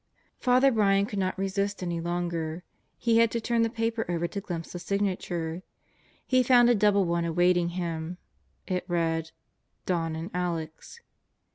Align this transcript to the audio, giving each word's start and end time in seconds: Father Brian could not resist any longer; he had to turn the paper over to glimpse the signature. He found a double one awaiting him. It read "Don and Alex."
Father 0.39 0.71
Brian 0.71 1.05
could 1.05 1.19
not 1.19 1.37
resist 1.37 1.83
any 1.83 2.01
longer; 2.01 2.63
he 2.97 3.19
had 3.19 3.29
to 3.29 3.39
turn 3.39 3.61
the 3.61 3.69
paper 3.69 4.03
over 4.09 4.27
to 4.27 4.41
glimpse 4.41 4.73
the 4.73 4.79
signature. 4.79 5.61
He 6.25 6.41
found 6.41 6.71
a 6.71 6.73
double 6.73 7.05
one 7.05 7.23
awaiting 7.23 7.69
him. 7.77 8.17
It 8.65 8.83
read 8.87 9.29
"Don 9.85 10.15
and 10.15 10.31
Alex." 10.33 11.01